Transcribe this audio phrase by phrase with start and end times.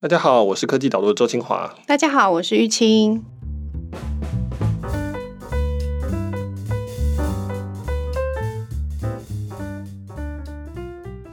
[0.00, 1.74] 大家好，我是科技导读的周清华。
[1.84, 3.20] 大家好，我是玉清。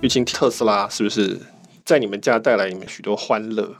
[0.01, 1.39] 玉清，特斯拉是不是
[1.86, 3.75] 在你们家带来你们许多欢乐？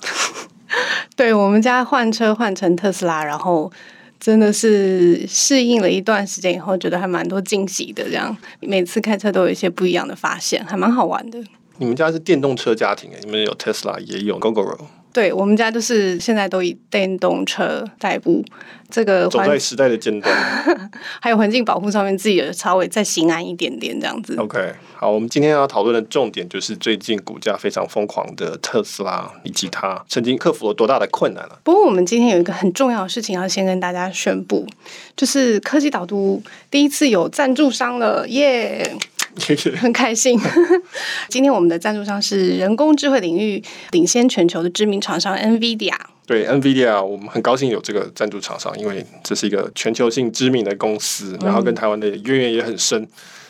[1.18, 3.72] 对，我们家换车换成特斯拉，然后
[4.20, 8.04] 真的是适应了一段时间以后，觉得还蛮多惊喜的。
[8.04, 11.44] 这样每次开车都有一些不一样的发现，还蛮好玩的。
[11.78, 14.78] 你们家是电动车家庭，你们有特斯拉，也有 Gogoro。
[15.12, 18.44] 对，我们家就是现在都以电动车代步，
[18.90, 20.36] 这个走在时代的尖端，
[21.22, 24.36] 还有环境保护上面自己也稍微再心安一点点这样子。
[24.36, 31.58] OK，好，我们今天要讨论的重点就是最近股价非常疯狂的特斯拉，以及它曾经克服了多大的困难了。
[31.64, 34.68] 不过我们今天有一个很重要的事情要先跟大家宣布，
[35.16, 39.02] 就是科技导读第一次有赞助商了，耶、yeah!！
[39.78, 40.40] 很开心，
[41.30, 43.62] 今天我们的赞助商是人工智慧领域
[43.92, 45.94] 领先全球的知名厂商 NVIDIA。
[46.26, 53.08] 对，NVIDIA，我们很高兴有这个赞助厂商，因为这是一个全球性知名的公司，然后跟台湾的渊源也很深。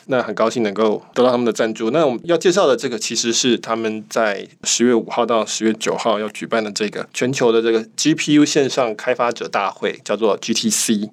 [0.08, 1.90] 那很高兴能够得到他们的赞助。
[1.92, 11.10] 那我们要介绍的这个，其实是他们在十月五号到十月九号要举办的这个全球的这个 GPU 线上开发者大会，叫做 GTC。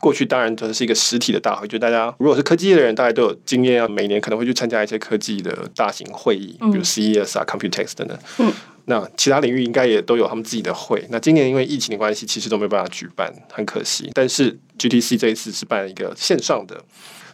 [0.00, 8.18] 过去当然这是一个实体的大会，就大家如果是科技业的人，大家都有经验啊，每年可能会去参加一些科技的大型会议，比如 CES 啊、Computex 等等。
[8.38, 8.52] 嗯。
[8.86, 11.02] 那其他领域应该也都有他们自己的会。
[11.08, 14.10] 那今年因为疫情的关系，其实都没办法举办，很可惜。
[14.12, 16.84] 但是 GTC 这一次是办了一个线上的。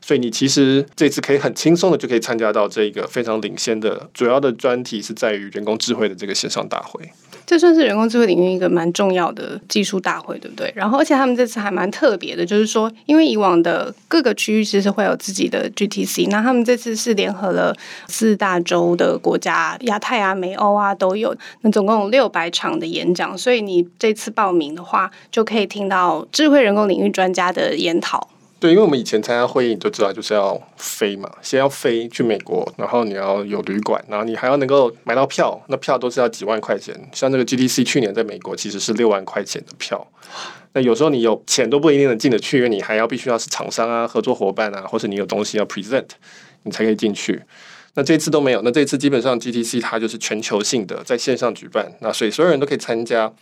[0.01, 7.01] 所以你其实这次可以很轻松的就可以参加到这个非常领先的，主要的专题是在于人工智慧的这个线上大会。
[7.47, 10.73] 这算是人工智慧领域一个蛮重要的技术大会，对不对？
[10.77, 17.75] 然后而且他们这次还蛮特别的，就是说，因为以往的各个区域其实会有自己的 GTC，那他们这次是联合了
[18.07, 28.29] 四大洲的国家，亚太啊、美欧啊都有，那总共有六百场的演讲，所以你这次报名的话，就可以听到智慧人工领域专家的研讨。
[28.61, 36.95] 对，因为我们以前参加会议，你就知道就是要飞嘛，先要飞去美国，然后你要有旅馆，然后你还要能够买到票，那票都是要几万块钱。
[37.15, 40.07] 像那个 GTC 去年在美国其实是六万块钱的票，
[40.75, 46.09] 那有时候你有钱都不一定能进得去，因为你还要必须要是厂商啊、合作伙伴啊，或是你有东西要 present，
[46.65, 47.43] 你才可以进去。
[47.95, 53.33] 那这次都没有，那这次基本上 GTC 它就是全球性的在线上举办，那所以所有人都可以参加。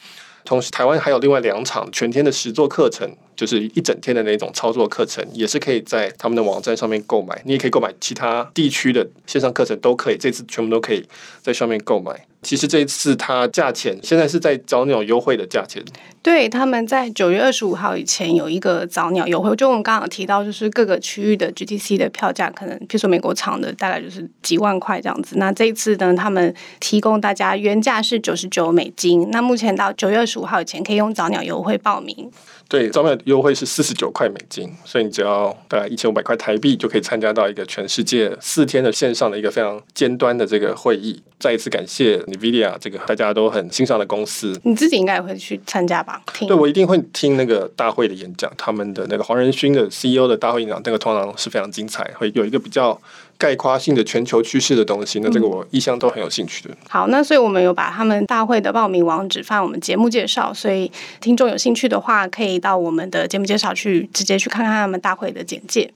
[0.44, 7.40] 同时，台湾还有另外两场全天的实作课程，就是一整天的那种操作课程，也是可以在他们的网站上面购买。
[7.44, 10.16] 你也可以购买其他地区的线上课程，都可以。
[10.18, 11.06] 这次全部都可以
[11.40, 12.26] 在上面购买。
[12.40, 15.82] 其实这一次它价钱现在是在早鸟优惠的价钱。
[16.22, 19.54] 对，他们在九月二十五号以前有一个早鸟优惠。
[19.54, 25.36] 就我们刚刚提到，就是各个区域的 GTC 的票价，可能譬如说美国场的大概就是几万块这样子。
[25.36, 29.30] 那这一次呢，他们提供大家原价是九十九美金。
[29.30, 32.30] 那目前到九月二十五号以前可以用早鸟优惠报名。
[32.68, 41.22] 对，早鸟优惠是四十九块美金，所以你只要大概一千五百块台币就可以参加到一个全世界四天的线上的一个非常尖端的这个会议。
[41.38, 44.60] 再一次感谢 NVIDIA 这个大家都很欣赏的公司。
[44.64, 46.20] 你自己应该也会去参加吧？
[46.40, 53.00] 对，我一定会听那个大会的演讲，他们的那个黄仁勋的 CEO 的大会演讲，那个通常是非常精彩，会有一个比较。
[53.38, 56.76] 概括性的全球趋势的东西，那这个我一向都很有兴趣的。
[56.88, 60.90] 好，那所以我们有把他们大会的报名网址放我们节目介绍，所以
[61.20, 65.88] 听众有兴趣的话，可以到我们的节目介绍去直接去看看他们大会的简介。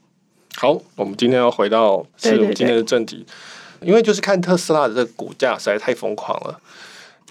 [0.54, 3.26] 好，我们今天要回到是我们今天的正题，对对
[3.80, 6.60] 对，因为就是看特斯拉的这个股价实在太疯狂了。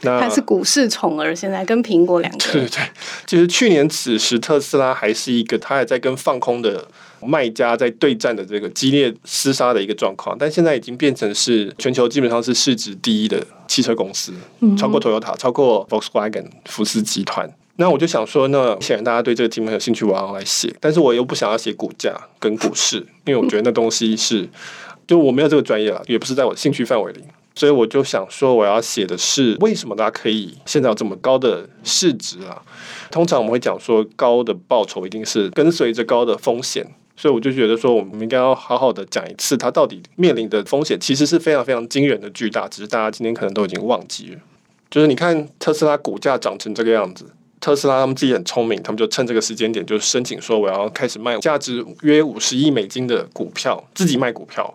[0.01, 2.51] 那它是股市宠儿，现在跟苹果两个。
[2.51, 2.89] 对对对，
[3.25, 6.85] 其实去年此时特斯拉还是一个，它还在跟放空的。
[7.25, 14.33] 卖家在对战的这个激烈厮杀的一个状况，但现在已经变成是全球基本上是市值第一的汽车公司，
[14.77, 17.49] 超过 Toyota，超过 Volkswagen 福斯集团。
[17.77, 24.47] 那我就想说，那显然大家对这个题目很有兴趣，我要来写，但是我又不想要写股价跟股市，因为我觉得那东西是
[25.07, 27.21] 就我没有这个专业了，也不是在我的兴趣范围里，
[27.55, 32.61] 所以我就想说，我要写的是为什么大家可以现在有这么高的市值啊？
[33.09, 36.85] 通常我们会讲说，高的报酬一定是跟随着高的风险。
[37.21, 44.39] 所以我就觉得说，我们应该要好好的讲一次，它到底面临的风险其实是非常非常惊人的巨大，只是大家今天可能都已经忘记了。
[44.89, 47.27] 就是你看特斯拉股价涨成这个样子，
[47.59, 54.73] 特斯拉他们自己很聪明，他们就趁这个时间点就申请说，我要开始卖价值约五十亿美金的股票，自己卖股票，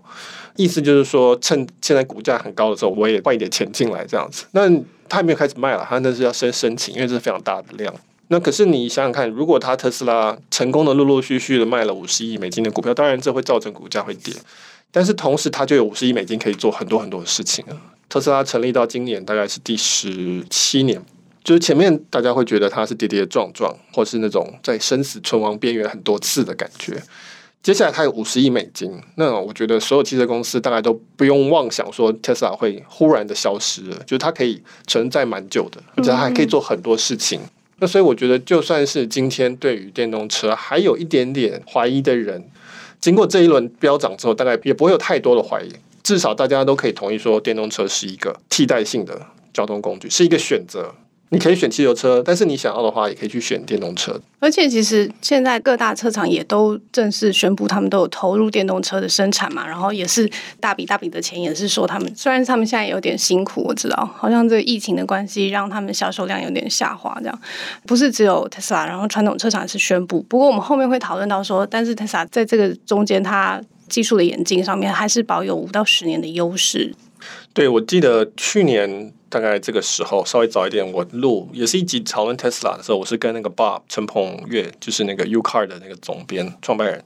[0.54, 4.46] 意思就是说趁现在股价很高的时候，我也换一点钱进来这样子。
[4.52, 4.68] 那
[5.08, 7.92] 他还没有开始卖了，他那是要先申请，因为这是非常大的量。
[8.28, 14.34] 那可是你想想看，如果他特斯拉成功的陆陆续续的卖了五十亿美金的股票，当然这会造成股价会跌。
[14.90, 17.76] 但是同时他就有五十亿美金可以做很多很多的事情啊。
[18.08, 21.00] 特斯拉成立到今年大概是第十七年，
[21.44, 27.00] 就是前面大家会觉得它是跌跌撞撞，或是那种在生死存亡边缘很多次的感觉。
[27.62, 37.40] 接下来它有五十亿美金，那我觉得所有汽车公司大概都不用妄想说特斯拉会忽然的消失了，就是它可以存在蛮久的，而且它还可以做很多事情。
[37.78, 42.42] 那所以我觉得，就算是今天对于电动车还有一点点怀疑的人，
[43.00, 45.70] 经过这一轮飙涨之后，大概也不会有太多的怀疑。
[46.02, 50.94] 至少大家都可以同意说，电动车是一个替代性的交通工具，是一个选择。
[51.30, 54.20] 你可以选汽油车，但是你想要的话，也可以去选电动车。
[54.38, 59.66] 而且，其实现在各大车厂也都正式宣布，他们都有投入电动车的生产嘛。
[59.66, 60.30] 然后也是
[60.60, 67.16] 大笔大笔的钱，也是说他们虽然他们现在有点辛苦，我知道，好像这个疫情的关系让他们销售量有点下滑。
[67.20, 67.40] 这样
[67.86, 70.24] 不是只有特斯拉，然后传统车厂是宣布。
[70.28, 76.94] 不过我们后面会讨论到说，但是特斯拉在这个中间，它技术的演进上面还是保有五到十年的优势。
[77.52, 87.02] 对，我记得去年大概这个时候稍微早一点，我录也是一集讨论 Tesla 的时候，我是跟那个 Bob 陈鹏越，就是那个 UCar 的那个总编创办人，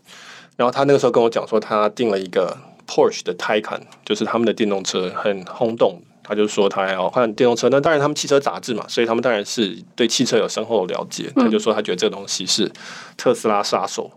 [0.57, 2.57] 然后他那个时候跟我讲说，他订了一个
[2.87, 6.03] Porsche 的 Taycan，就是他们的电动车很轰动。
[6.23, 11.31] 他就说他要换电动车，那当然他们汽车杂志嘛，所以他们当然是对汽车有深厚的了解。
[11.37, 12.71] 他就说他觉得这个东西是
[13.17, 14.11] 特斯拉杀手，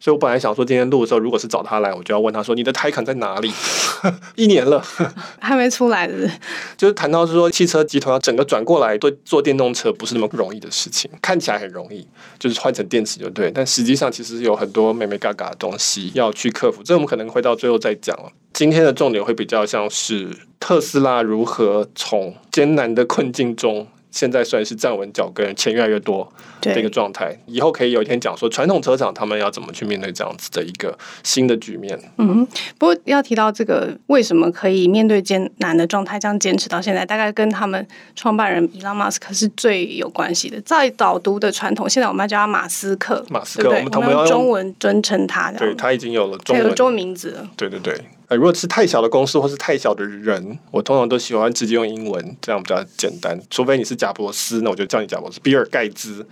[0.00, 3.52] 所以我本来想说今天录的时候，如果是找他来，我就要问他说你的 Taycan 在哪里？
[4.36, 4.82] 一年了
[5.40, 6.30] 还没出来是，
[6.76, 12.06] 就是谈到是说汽车集团要整个转过来对做电动车不是那么容易的事情，看起来很容易，
[12.38, 18.30] 就是换成电池就对，但实际上其实有很多美美嘎嘎的东西要去克服，这我们可能会到最后再讲了。
[18.58, 26.28] 今天的重点会比较像是特斯拉如何从艰难的困境中，现在算是站稳脚跟，钱越来越多
[26.60, 27.38] 这个状态。
[27.46, 31.96] 以后可以有一天讲说，传统车厂他们要怎么去面对这样子的一个新的局面。
[32.16, 32.44] 嗯，
[32.76, 40.60] 不过要提到这个，为什么可以面对艰难的状态这样坚持到现在，大概跟他们创办人伊朗马斯克是最有关系的。
[40.62, 46.58] 在早读的传统，现在我们要叫他马斯克，马斯克，对对，我们用中文尊称他，对，他已经有了中
[46.88, 47.48] 文，名字了。
[47.56, 47.96] 对对对。
[48.28, 53.40] 呃，如果是太小的公司或是太小的人，我通常都喜欢直接用英文，这样比较简单。
[53.48, 56.26] 除非你是贾伯斯，那我就叫你贾伯斯；比尔盖茨、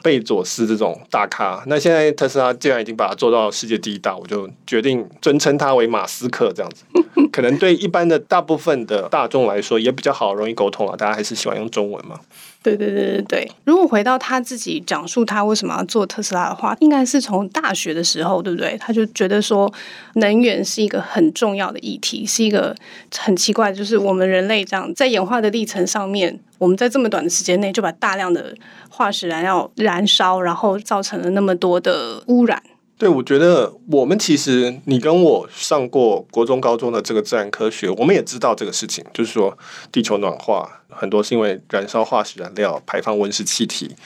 [0.00, 1.60] 贝佐斯这种大咖。
[1.66, 6.84] 那现在特斯拉既然已经把它做到世界第一大，我就决定尊称他为马斯克这样子。
[7.32, 10.96] 可能对一般的大部分的大众来说也比较好，容易沟通啊。
[10.96, 12.20] 大家还是喜欢用中文嘛。
[12.62, 18.76] 对对对对对，如果回到他自己讲述他为什么要做特斯拉的话，应该是从大学的时候，对不对？
[18.78, 19.72] 他就觉得说
[20.16, 22.76] 能源是一个很重要的议题，是一个
[23.16, 28.54] 很奇怪，就是我们人类这样在演化的历程上面，我们在这么短的时间内就把大量的
[28.90, 32.62] 化石燃料燃烧，然后造成了那么多的污染。
[33.00, 39.56] 对，我觉得我们其实，你跟我上过国中、高中的这个自然科学，我们也知道这个事情，就是说
[39.90, 43.96] 地球暖化很多是因为燃烧化石燃料排放温室气体，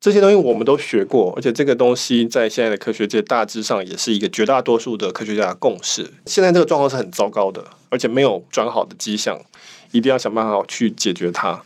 [0.00, 6.10] 这些东西我们都学过，而且这个东西在现在的科学界大致上也是一个绝大多数的科学家的共识。
[6.24, 9.38] 现在这个状况是很糟糕的，而且没有转好的迹象，
[9.92, 11.60] 一定要想办法去解决它。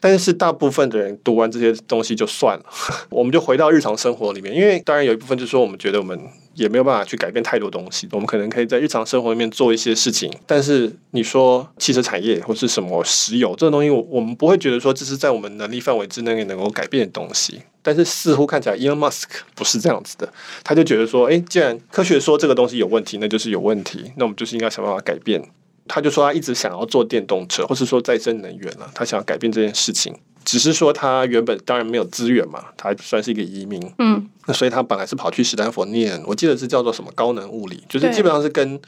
[0.00, 2.64] 但是大部分的人读完这些东西就算了，
[3.10, 4.54] 我们就回到日常生活里面。
[4.54, 6.18] 因为当然有一部分就是说，我们觉得我们
[6.54, 10.32] 也没有办法去改变太多东西，我们可能可以在日常生活里面做一些事情。
[10.46, 17.60] 但是你说汽车产业或是什么石油这个东西，我我们不会觉得说这是在我们能力范围之内能够改变的东西。
[17.82, 20.28] 但是似乎看起来，Elon Musk 不是这样子的，
[20.64, 25.40] 他就觉得说，诶，既然科学说这个东西有问题，那就是有问题，那我们就是应该想办法改变。
[25.88, 28.90] 他就说他一直想要做电动车，或是说再生能源了。
[28.94, 30.14] 他想要改变这件事情，
[30.44, 33.80] 只是说他原本当然没有资源嘛，他算是一个移民。
[33.98, 38.80] 嗯，那所以他本来是跑去史丹佛念，我记得是叫做什么高能物理，就是基本上是跟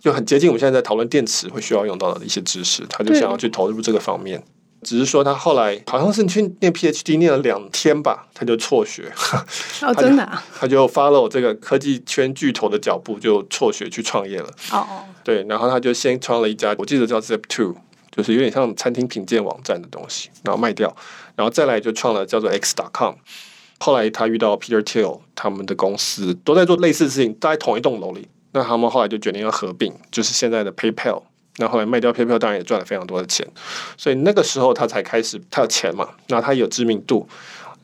[0.00, 4.42] 就很接近我们现在在讨论电池会需要用到的一些知识，他就想要去投入这个方面。
[4.82, 9.10] 只是说他后来好像是去念 PhD 念了两天吧，他就辍学。
[9.80, 10.44] 哦， 真的啊？
[10.60, 14.46] 他就 follow 这个科技圈巨头的脚步，就辍学去创业了。
[14.72, 15.04] 哦哦。
[15.24, 17.74] 对，然后他就先创了一家，我记得叫 Zip Two，
[18.12, 20.94] 就是有点像餐厅品鉴网站的东西，然后卖掉，
[21.34, 23.14] 然后再来就创了叫做 X.com。
[23.80, 28.28] 后来他遇到 Peter Thiel，他们的公司都在做类似的事情，都在同一栋楼里。
[28.52, 31.22] 那他们后来就决定要合并，就是现在的 PayPal。
[31.56, 33.46] 那后来卖掉 PayPal，当然也赚了非常多的钱。
[33.96, 37.28] 所以那个时候他才开始，他有钱嘛，那他有知名度，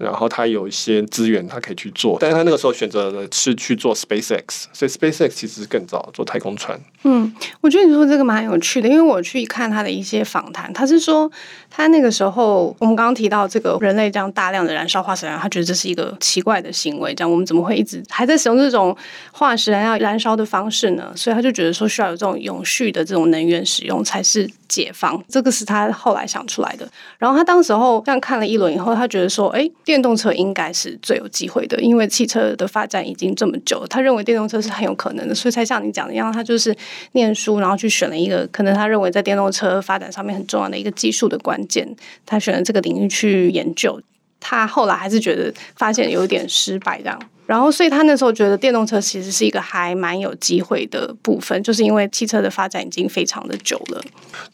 [0.01, 6.81] 然后他有一些资源，他可以去做，但是他那个时候选择的是去做 SpaceX，所以 SpaceX 其实是更早做太空船。
[7.03, 7.31] 嗯，
[7.61, 11.31] 我觉得你说这个蛮有趣的，因为我去看他的一些访谈，他是说
[11.69, 18.97] 他那个时候，我们刚刚提到这个人类这样大量的燃烧化石燃料，他觉得这是一个奇怪的行为，这样我们怎么会一直还在使用这种
[19.33, 21.13] 化石燃料燃烧的方式呢？
[21.15, 26.89] 所以他就觉得说需要有这种永续的这种能源使用才是解放，这个是他后来想出来的。
[27.19, 29.69] 然后他当时候这样看了一轮以后，他觉得说，哎。
[29.83, 36.73] 电动车应该是最有机会的，因为汽车的发展已经这么久，他认为电动车是很有可能的，所以才像你讲的一样，他就是
[37.13, 41.89] 念书，然后去选了一个可能他认为在电动车发展上面很重要的一个技术的关键，
[42.25, 44.01] 他选了这个领域去研究。
[44.39, 47.21] 他后来还是觉得发现有一点失败这样，
[47.51, 54.01] 然后所以他那时候觉得电动车其实是一个还蛮有机会的部分，就是因为汽车的发展已经非常的久了。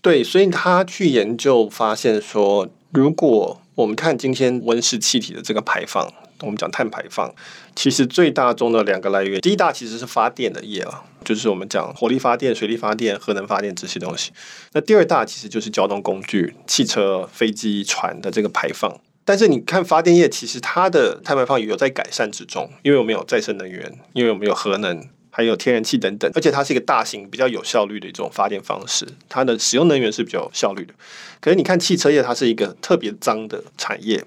[0.00, 6.10] 对，所以他去研究发现说，如果我们看今天温室气体的这个排放，
[6.40, 7.30] 我们讲碳排放，
[7.74, 14.32] 其实最大宗的两个来源，第一大其实是发电的业啊，就是我们讲火力发电、水力发电、核能发电这些东西。
[14.72, 18.98] 那第二大其实就是交通工具，汽车、飞机、船的这个排放。
[19.26, 25.06] 但是你看发电业，其实它的碳排放也有在改善之中，因为我们有再生能源，因为我们有核能。
[25.28, 30.94] 还有天然气等等，而且它是一个大型、比较有效率的一种发电方式，它的使用能源是比较有效率的。
[31.42, 34.24] 可是你看汽车业，它是一个特别脏的产业，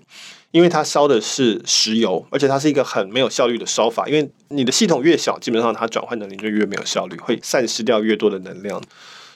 [0.52, 4.08] 因为它烧的是石油，而且它是一个很没有效率的烧法。
[4.08, 8.80] 因为你的系统越小，基本上它转换能力就越没有效率，会散失掉越多的能量。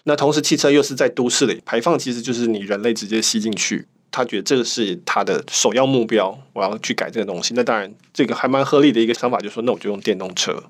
[0.04, 3.88] 那同时，汽车又是在都市里排放，其实就是你人类直接吸进去。
[4.14, 7.56] 他觉得这个是他的首要目标，我要去改这个东西。
[7.56, 10.64] 那当然，这个还蛮合理的一个想法，就是说，那我就用电动车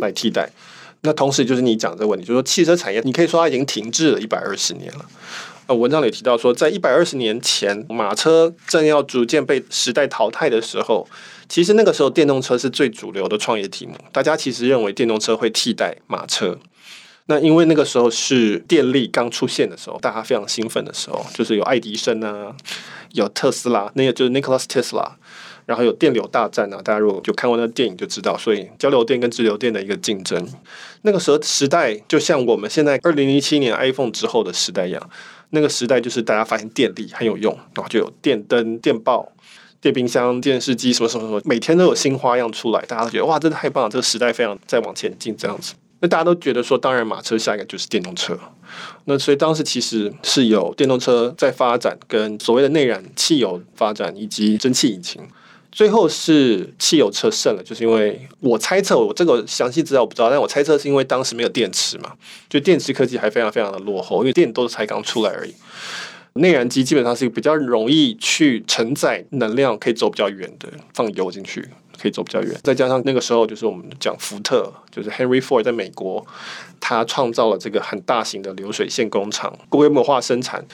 [0.00, 0.44] 来替代。
[0.46, 0.58] 嗯、
[1.02, 5.06] 那同时，就是你讲这个问题，就是说，汽车产业，你可以说它已经停滞了一百二十年了。
[5.68, 11.08] 呃，文章里提到说，在一百二十年前，马车正要逐渐被时代淘汰的时候，
[11.48, 13.94] 其实那个时候电动车是最主流的创业题目。
[14.10, 16.58] 大家其实认为电动车会替代马车。
[17.30, 22.52] 那因为那个时候是电力刚出现的时候，大家非常兴奋的时候，就是有爱迪生啊，
[23.12, 25.12] 有特斯拉，那个就是 Nikola Tesla，
[25.64, 30.44] 然后有电流大战啊，大家如果就看过那个电影就知道，所以交流电跟直流电的一个竞争，
[31.02, 35.10] 那个时候时代就像我们现在二零零七年 iPhone 之后的时代一样，
[35.50, 39.30] 那个时代就是大家发现电力很有用，然后就有电灯、电报、
[39.80, 45.74] 电冰箱、电视机什么什么什么，每天都有新花样出来，大家都觉得哇，真的太棒了，这个时代非常在往前进这样子。
[46.00, 48.38] 那大家都觉得说，当然马车下一个就是电动车。
[49.04, 55.20] 那所以当时其实是有电动车在发展，跟所谓的内燃汽油发展，以及蒸汽引擎。
[55.72, 62.12] 最后是汽油车胜了，就是因为我猜测，我这个详细资料我不知道，但我猜测是因为当时没有电池嘛，
[62.48, 65.54] 就电池科技还非常非常的落后，因为电都是才刚出来而已。
[66.34, 71.68] 内燃机基本上是一个比较容易去承载能量，可以走比较远的，放油进去。
[72.00, 76.26] 可以走比较远，再加上那个时候就是我们讲福特，就是 Henry Ford 在美国，
[76.80, 80.64] 他创造了这个很大型的流水线工厂，规模化生产，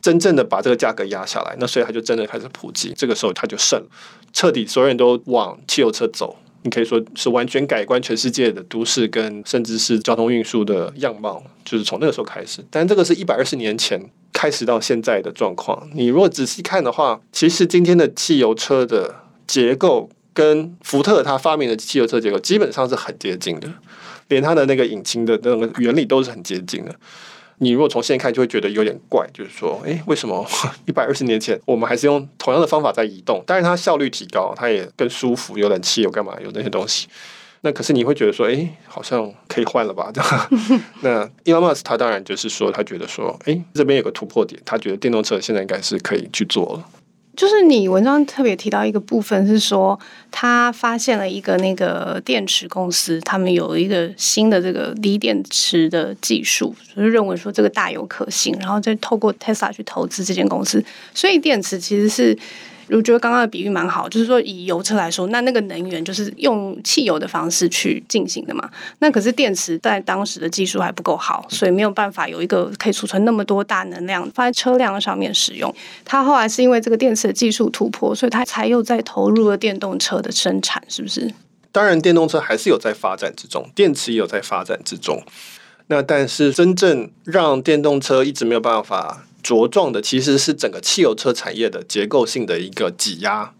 [0.00, 3.86] 真正的把这个价格压下来，那所以他就真的开始普及，这个时候他就胜了，
[4.32, 12.64] 彻底所有人都往汽油车走，你可以说是完全改观全世界的都市跟甚至是交通运输的样貌，就是从那个时候开始。
[12.70, 14.00] 但这个是一百二十年前
[14.32, 20.08] 开始到现在的状况，你如果仔细看的话，其实今天的汽油车的结构。
[20.32, 23.68] 跟福特他发明的汽油车结构基本上是很接近的，
[24.28, 26.94] 连他的那个引擎的那个原理都是很接近的。
[27.62, 30.46] 你如果从现在看，就会觉得有点怪，就是说，诶，为什么
[30.86, 33.44] 一百二十年前我们还是用同样的方法在移动？
[33.46, 37.06] 但是，它效率提高，它也更舒服，有冷气，有干嘛，有那些东西。
[37.60, 40.10] 那可是你会觉得说，诶，好像可以换了吧？
[41.02, 46.84] 那 Elon Musk 他当然就是说，他觉得说，诶，这边有个突破点，他觉得电动车现在应该是可以去做了。
[47.36, 49.98] 就是你文章特别提到一个部分是说，
[50.30, 60.84] 他发现了一个那个电池公司，他们有一个新的这个锂电池的技术，就是认为说这个大有可行，然后再透过 Tesla 去投资这间公司，
[61.14, 62.36] 所以电池其实是。
[62.92, 68.68] 我觉得刚刚的比喻蛮好，就是说以油车来说，那那个能源就是用汽油的方式去进行的嘛。
[68.98, 75.72] 那可是电池在当时的技术还不够好，所以没有办法有一个可以储存那么多大能量放在车辆上面使用。
[76.04, 81.32] 它后来是因为这个电池的技术突破，所以它才又在投入了电动车的生产，是不是？
[81.72, 85.22] 当然，电动车还是有在发展之中，电池也有在发展之中。
[85.86, 89.24] 那但是真正让电动车一直没有办法。
[89.42, 93.52] 茁壮的其实是整个汽油车产业的结构性的一个挤压，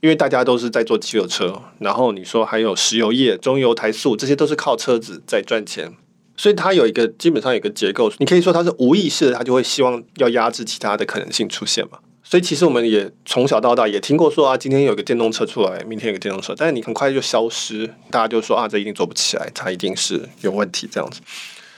[0.00, 5.92] 因为大家都是在做汽油车，然后你说还有石油业、中油、台塑，这些都是靠车子在赚钱，
[6.36, 11.98] 所以它有一个基本上有一个结构，你可以说它是无意识的，它就会希望要压制其他的可能性出现嘛。
[12.24, 21.20] 所以其实我们也从小到大也听过说啊，今天有个电动车出来，明天有个电动车，但是你很快就消失，大家就说啊，这一定做不起来，它一定是有问题这样子。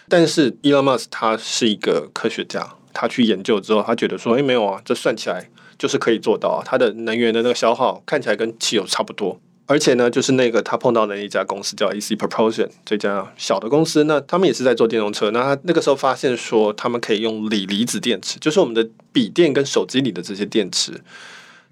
[0.08, 9.38] 但是 Elon Musk 他是一个科学家，他去研究之后，他觉得说，哎，没有啊，这算起来就是可以做到啊，它的能源的那个消耗看起来跟汽油差不多。
[9.66, 15.30] 而且呢，就是那个他碰到的一家公司叫 AC Propulsion 这家小的公司，那他们也是在做电动车。
[15.30, 21.00] 那他那个时候发现说，他们可以用锂离子电池，就是我们的笔电跟手机里的这些电池。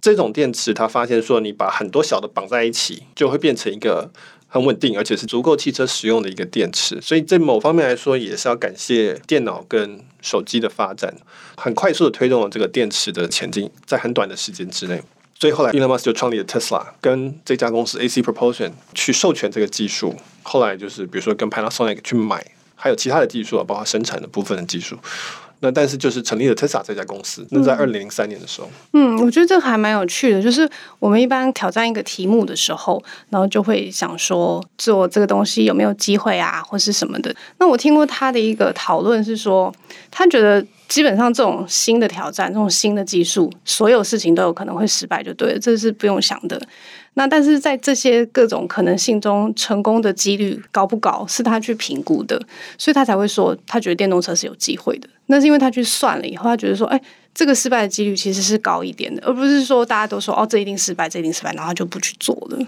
[0.01, 4.11] 这种电池，他发现说，你把很多小的绑在一起，就会变成一个
[4.53, 7.01] 很稳定，而且是足够汽车使用的一个电池。
[7.01, 11.15] 所以在某方面来说，也是要感谢电脑跟手机的发展，
[11.57, 15.01] 很快速的推动了这个电池的前进，在很短的时间之内。
[15.41, 20.15] 所以后来，Elon Musk 就创立了 Tesla，跟这家公司 AC Propulsion 去授权这个技术。
[20.43, 24.99] 后来就是比如说跟 Panasonic 去买，还有其他的技术啊，包括生产的部分的技术。
[25.63, 28.69] 那但是就是成立了 Tesla 这家公司，那在二零零三年的时候。
[28.93, 37.35] 嗯，我觉得这个还蛮有趣的，就是我们一般挑战一个题目的时候，然后就会想说做这个东西有没有机会啊，或是什么的。
[37.59, 39.75] 那我听过他的一个讨论是说，
[40.11, 40.63] 他觉得。
[40.89, 46.61] 基本上这种新的挑战，这种新的技术，所有事情都有可能会失败，就对了，这是不用想的。
[47.15, 52.41] 那但是在这些各种可能性中，成功的几率高不高，是他去评估的，
[52.79, 55.09] 所以他才会说他觉得电动车是有机会的。
[55.27, 57.01] 那是因为他去算了以后，他觉得说，哎，
[57.35, 62.59] 这个失败的几率其实是高一点的，而不是说大家都说哦，这一定失败，这一定失败，然后他就不去做了。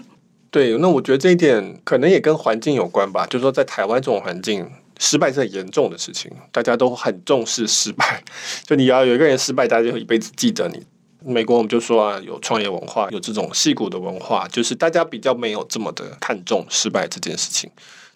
[0.51, 4.67] 对，那我觉得这一点可能也跟环境有关吧，就是说在台湾这种环境。
[4.97, 8.23] 失败是很严重的事情，大家都很重视失败。
[8.65, 10.81] 就你要有一个人失败，大家就一辈子记得你。
[11.25, 17.69] 美国我们就说啊，有创业文化，有这种戏骨的文化，就是大家比较没有这么的看重失败这件事情。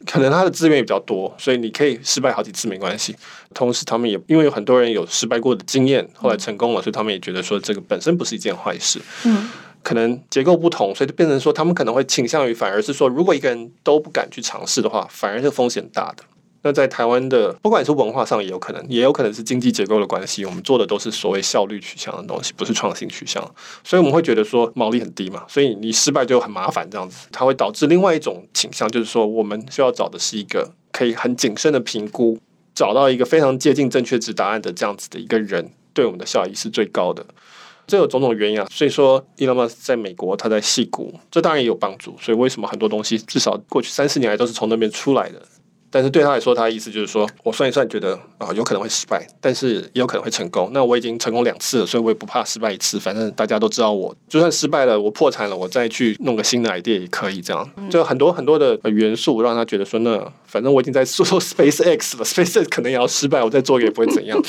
[0.06, 3.14] 可能他的资源也比较多，所以你可以失败好几次没关系。
[3.54, 9.02] 同时，他们也因为有很多人有失败过的经验，后来成功了，所以他们也觉得说这个本身不是一件坏事。
[9.26, 9.50] 嗯，
[9.84, 16.24] 可能结构不同，所以就变成说他们可能会倾向于，反而是说，如果一个人都不敢去尝试的话，反而是风险大的。
[16.62, 23.42] 那在台湾的，不管是文化上也有可能，也有可能是经济结构的关系，我们做的都是所谓效率取向的东西，不是创新取向，
[23.84, 32.38] 所以我们会觉得说毛利很低嘛，所以你失败就很麻烦这样子，它会导致另外一种倾向，就是说我们需要找的是一个可以很谨慎的评估，
[32.76, 37.26] 找到一个非常接近正确值答案的这样子的一个人，对我们的效益是最高的。
[37.88, 42.16] 这有种种原因啊，所以说 Elon Musk 在美国，他在矽谷，这当然也有帮助。
[42.22, 45.42] 所以为什么很多东西至少过去三四年来都是从那边出来的？
[45.92, 50.70] 但是对他来说，他的意思就是说，我算一算，觉得啊，有可能会失败，但是也有可能会成功。
[50.74, 53.00] 那我已经成功两次了，所以我也不怕失败一次。
[53.00, 57.42] 反正大家都知道我，就算失败了，我破产了，我再去弄个新的 idea 也可以。
[57.42, 64.40] 这样，就很多很多的元素让他觉得说，那反正我已经在 做 SpaceX 了，SpaceX 可能也要失败，我再做也不会怎样。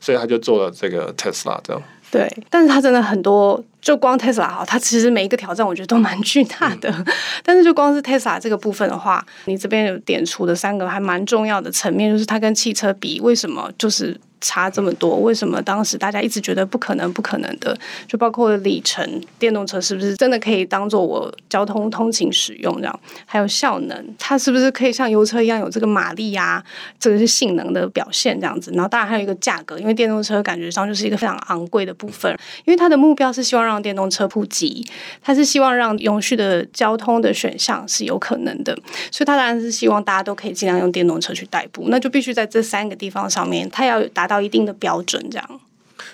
[0.00, 1.82] 所以他就做了这个 Tesla 这样。
[2.10, 6.90] 对，但是他真的很多，就光 Tesla 哈，它其实每一个挑战我觉得都蛮巨大的。
[6.90, 7.06] 嗯、
[7.44, 14.18] 但是就光是 Tesla 这个部分的话，你这边有点出的三个还蛮重要的层面，就是它跟汽车比，为什么就是。
[14.40, 17.76] 差这么多，为什么当时大家一直觉得不可能、不可能的？
[18.06, 22.74] 就包括里程，电动车是不是真的可以当做我交通通勤使用？
[22.78, 26.64] 这样，还有效能，它是不是可以像油车一样有这个马力呀？
[26.98, 28.70] 这个是性能的表现，这样子。
[28.74, 32.36] 然后当然还有一个价格，因为电动车感觉上就是一个非常昂贵的部分。
[32.64, 34.86] 因为它的目标是希望让电动车普及，
[35.22, 38.72] 它是希望让永续的交通的选项是有可能的，
[39.10, 41.86] 所以它当然是希望大家都可以尽量用电动车去代步。
[41.88, 45.60] 那就必须在这三个地方上面，它要达到一定的标准，这样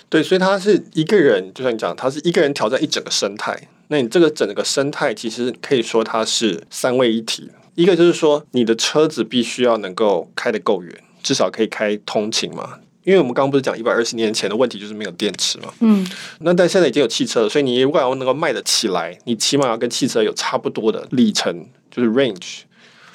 [0.09, 3.67] 对，所以他是一个人，就像你讲，他是一个人挑战一整个生态。
[3.89, 7.51] 那你这个整个生态，其实可以说它是三位一体。
[7.75, 12.79] 一个就是说，你的车子必须要能够开得够远，至少可以开通勤嘛。
[13.03, 15.71] 因为我们刚刚不是讲一百二十年前的问题，就是没有电池嘛。
[15.81, 16.07] 嗯。
[16.39, 22.61] 那但现在已经有汽车了，所以你如果要能够卖得起来，你起码要跟汽车有差不多的里程，就是 range，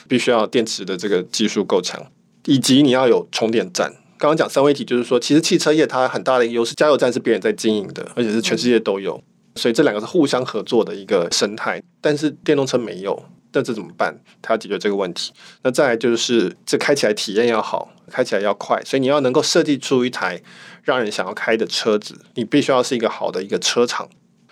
[0.06, 2.06] 必须要电池的这个技术够强，
[2.44, 3.92] 以及你要有充电站。
[4.20, 9.18] 刚刚讲三位一体，就是说，其实汽车业它很大的一个优势，加油站是别人在经营的，而且是全世界都有，
[9.54, 11.82] 所以这两个是互相合作的一个生态。
[12.02, 14.14] 但是电动车没有，那这怎么办？
[14.42, 15.32] 它要解决这个问题。
[15.62, 20.38] 那再来就是，这开起来体验要好，开起来要快，所以你要能够设计出一台
[20.82, 24.06] 让人想要开的车子，你必须要是一个好的一个车厂。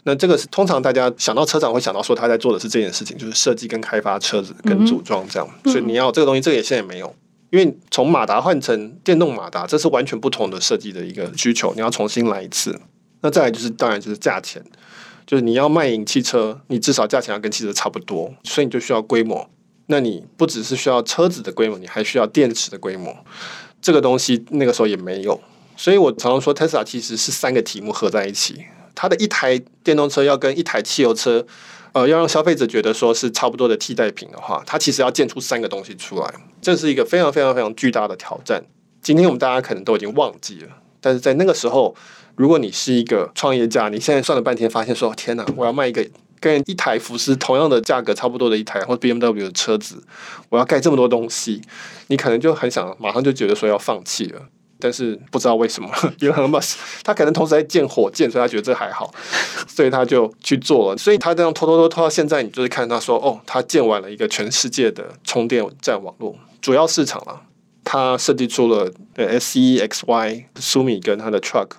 [0.04, 5.46] 那这个是通常大家想到车厂会想到说他在做的是这件事情，就是设计跟开发车子跟组装这样。
[5.64, 7.14] 所以你要这个东西，这个也现在也没有。
[7.50, 12.78] 因为从马达换成电动马达，这是完全不同的设计的一个需求，你要重新来一次。
[13.20, 14.62] 那再来就是，当然就是价钱，
[15.26, 19.48] 就是你要卖赢汽车，你至少价钱要跟汽车差不多，所以你就需要规模。
[19.86, 23.16] 那你不只是需要车子的规模，你还需要电池的规模。
[23.80, 25.40] 这个东西那个时候也没有，
[25.76, 28.64] 所以我常常说，，Tesla 其实是三个题目合在一起。
[28.94, 31.46] 它的一台电动车要跟一台汽油车，
[31.92, 38.64] 呃，要让消费者觉得说是差不多的替代品的话，它其实要建出三个东西出来，这是一个非常非常非常巨大的挑战。
[39.00, 40.68] 今天我们大家可能都已经忘记了，
[41.00, 41.94] 但是在那个时候，
[42.36, 46.06] 如果你是一个创业家，你现在算了半天，发现说天哪，我要卖一个
[46.40, 50.02] 跟一台福斯同样的价格差不多的一台或 BMW 的车子，
[50.50, 51.62] 我要盖这么多东西，
[52.08, 54.42] 你可能就很想马上就觉得说要放弃了。
[54.80, 56.60] 但是不知道为什么， 因为
[57.02, 59.12] 他可能同时在建火箭，所以他觉得这还好，
[59.66, 60.98] 所以他就去做了。
[60.98, 67.42] 所以他这样拖拖拖拖到现在，你就是看他说哦，他建完了一个全世界的充电站网络，主要市场了。
[67.90, 71.70] 他设计出了 S E X Y Sumi 跟他的 Truck，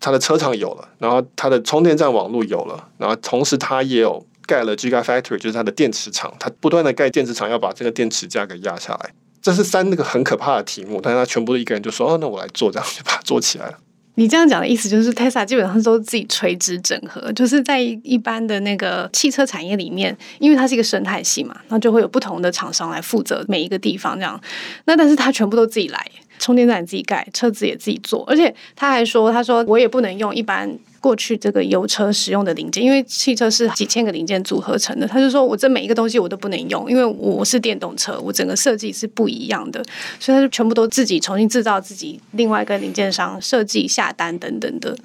[0.00, 9.12] 他的车厂有了，然后他的充电站网络有了，然后同时他也有盖了 Gigafactory，就是他的电池厂，他不断的盖电池厂，要把这个电池价格压下来。
[9.42, 13.78] 这是三那个很可怕的题目，但是他全部一个人就说：“哦，那我来做，这样就把它做起来了。”
[14.16, 24.38] 你这样讲的意思就是，Tesla 基本上都是自己垂直整合，就是在一般的那个汽车产业里面，因为它是一个生态系嘛，那就会有不同的厂商来负责每一个地方这样。
[24.84, 26.04] 那但是他全部都自己来，
[26.38, 39.82] 充电站自己盖，车子也自己做，而且他还说：“他说我也不能用一般。”过去这个油车使用的零件，因为汽车是几千个零件组合成的，他就说我这每一个东西我都不能用，因为我是电动车，我整个设计是不一样的，
[40.18, 44.96] 所以他就全部都自己重新制造，自己另外一个零件商设计、下单等等的。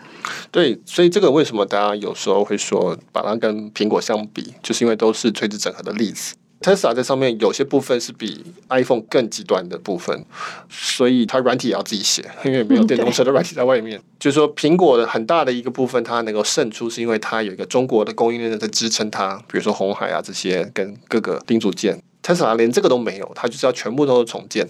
[0.51, 6.36] 对，所以这个为什么大家有时候会说把它跟苹果相比，就是因为都是垂直整合的例子。
[6.62, 10.26] Tesla 在上面有些部分是比 iPhone 更极端的部分，
[10.70, 14.02] 所以它软体也要自己写，因为没有电动车的软体在外面。
[14.18, 22.02] 就是说，苹果的很大的一个部分它能够胜出，是因为它有一个中国的供应链在支撑它，比如说红海啊这些跟各个零组件。
[22.24, 24.68] Tesla 连这个都没有，它就是要全部都是重建，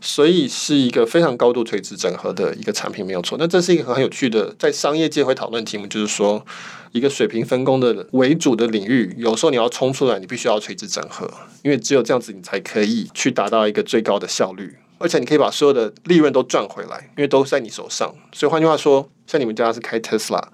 [0.00, 3.36] 所以是一个非常高度垂直整合的一个产品，没有错。
[3.38, 6.44] 那这是一个很有趣的，在商业界会讨论题目，就是说。
[6.92, 11.30] 一个水平分工的为主的领域，有时候你要冲出来，你必须要垂直整合，
[11.62, 18.12] 因为只有这样子，你才可以去达到一个最高的效率，而且你可以把所有的利润都赚回来，因为都在你手上。
[18.32, 20.48] 所以换句话说，像你们家是开特斯拉，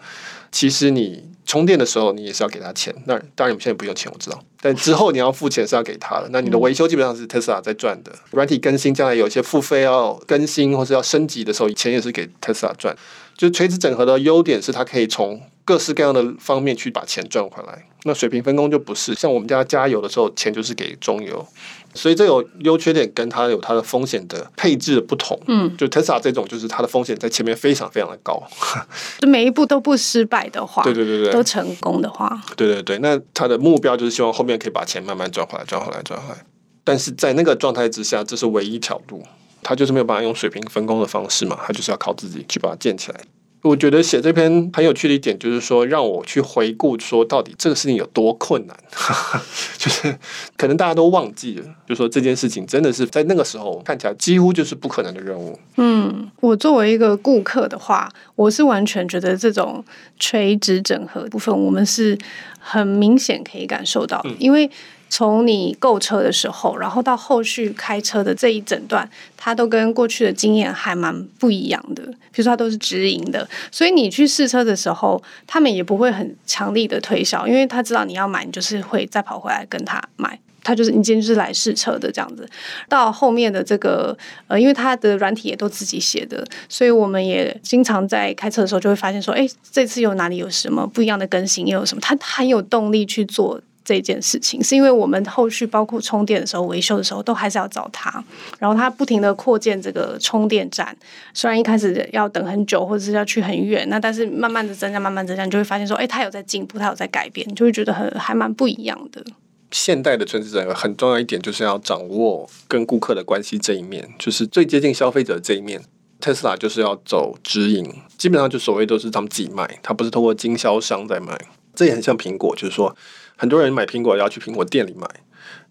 [0.53, 2.95] 其实你充电的时候，你也是要给他钱。
[3.07, 6.29] 那当然你们现在不用钱，我知道，但之后你要付钱是要给他的。
[6.31, 12.95] 那你的维修基本上是特斯拉在赚的，软体更新将来有一些付费要更新或是要升级的时候，钱也是给特斯拉赚。
[13.37, 17.87] 就垂直整合的优点是，它可以从各式各样的方面去把钱赚回来。
[18.05, 21.45] 那水平分工就不是，像我们家加油的时候，钱就是给中油，
[21.93, 25.37] 所以这有优缺点，跟它有它的风险的配置的不同。
[25.49, 28.41] 嗯，就 Tesla 这种，就是它的风险在前面非常非常的高。
[29.19, 32.99] 就每一步都不失败的话，对对对对，都成功的话，对对对。
[32.99, 36.39] 那它的目标就是希望后面可以把钱慢慢赚回来，赚回来，赚回来。
[36.85, 39.21] 但是在那个状态之下，这是唯一一条路。
[39.63, 43.21] 他就是没有办法用水平分工的方式嘛，他就是要靠自己去把它建起来。
[43.63, 48.77] 我觉得写这篇很有趣的一点就是说，让我去回顾说到底这个事情有多困难，
[49.77, 50.17] 就是
[50.57, 55.59] 可能大家都忘记了，就是说这件事情真的是在那个时候看起来几乎就是不可能的任务。
[55.79, 59.85] 嗯，我作为一个顾客的话，我是完全觉得这种
[60.21, 62.17] 垂直整合部分，我们是
[62.61, 64.71] 很明显可以感受到的，因为。
[65.09, 72.03] 从你购车的时候，然后到后续开车的这一整段，它都跟过去的经验还蛮不一样的。
[72.33, 80.39] 比如说，它都是直营的，所以你去试车的时候，他们也不会很强力的推销，因为他知道你要买，你就是会再跑回来跟他买。
[80.63, 82.45] 他就是你今天就是来试车的这样子。
[82.89, 84.17] 到后面的这个
[84.49, 93.61] 呃，因为他的软体也都自己写的，所以我们也经常在开车的时候就会发现说，哎，这次有哪里有什么不一样的更新，又有什么，他很有动力去做。
[93.87, 98.23] 这件事情是因为我们后续包括充电的时候、维修的时候，都还是要找他。
[98.59, 100.95] 然后他不停的扩建这个充电站，
[101.33, 109.25] 虽然一开始要等很久，或者是要去很远，那但是慢慢的增加，慢慢增加，你就会发现说，哎，他有在进步，他有在改变，就会觉得很还蛮不一样的。
[109.71, 115.81] 现代的垂直整合很重要一点，就是要掌握跟顾客的关系这一面，就是最接近消费者这一面。
[116.19, 121.39] 特斯拉就是要走直营，基本上就所谓都是他们自己卖，他不是通过经销商在卖。
[121.75, 122.97] 这也很像苹果，就是说。
[123.37, 125.07] 很多人买苹果要去苹果店里买，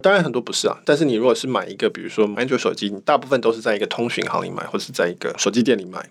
[0.00, 0.78] 当然很多不是啊。
[0.84, 6.08] 但是你如果是买一个，比如说安卓手机，你大部分都是在一个通讯行里买，或者是在一个手机店里买。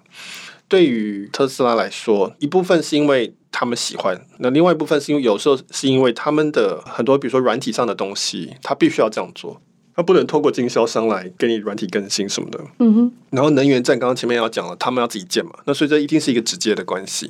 [0.68, 9.62] 对于特斯拉来说，一部分是因为他们喜欢，那另外一部分是因为有时候是因为他们的很多，比如说软体上的东西，他必须要这样做，
[9.96, 12.60] 他不能透过经销商来给你软体更新什么的。
[12.80, 13.12] 嗯哼。
[13.30, 17.30] 然后能源站刚刚前面要讲了，他们要自己建嘛，那所以这一定是一个直接的关系。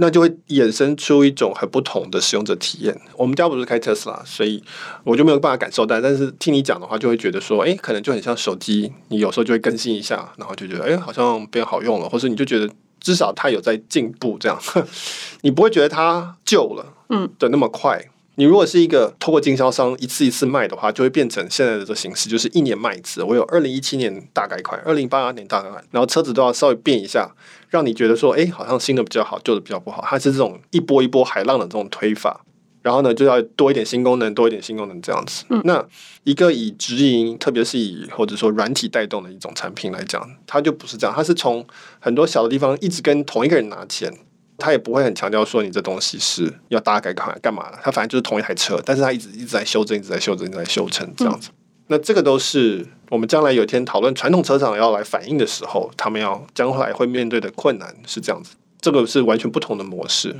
[0.00, 3.00] 那就会衍生出一种很不同的使用者体验。
[3.16, 4.62] 我们家不是开特斯拉，所以
[5.02, 6.00] 我就没有办法感受到。
[6.00, 14.56] 但是听你讲的话，就会觉得说，哎，可能就很像手机，你有时候就会更新一下，然后就觉得，哎，好像变好用了，或者你就觉得至少它有在进步，这样
[15.42, 18.04] 你不会觉得它旧了，嗯，的那么快。
[18.36, 23.20] 你如果是一个透过经销商一次一次卖的话，就会变成现在的这形式，就是一年卖一次。
[23.20, 27.28] 我有二零一七年大改款，二零一八年大改款，然后车子都要稍微变一下，
[27.68, 30.04] 让你觉得说，哎，好像新的比较好，旧的比较不好。
[30.06, 32.44] 它是这种一波一波海浪的这种推法。
[32.80, 35.44] 然后呢，就要多一点新功能，多一点新功能这样子。
[35.50, 35.84] 嗯、那
[36.24, 41.66] 一个以直营，特别是以或者说软体带动的一种产品来讲，它就不是这样，它是从
[41.98, 44.12] 很多小的地方一直跟同一个人拿钱。
[44.60, 51.50] 他也不会很强调说你这东西是要大改款干嘛的，他反正就是同一台车，但是他一直一直在修正，一直在修正，一直在修正这样子。
[51.50, 51.54] 嗯、
[51.88, 58.54] 那这个都是我们将来有一天讨论传统车厂要来反映的时候，他们要将来会面对的困难是这样子。
[58.80, 60.36] 这个是完全不同的模式。